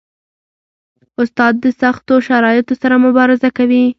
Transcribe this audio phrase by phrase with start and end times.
[1.21, 3.83] استاد د سختو شرایطو سره مبارزه کوي.